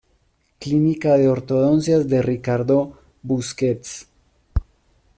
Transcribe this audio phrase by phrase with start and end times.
[0.59, 4.07] Clínica de Ortodoncia de Ricardo Busquets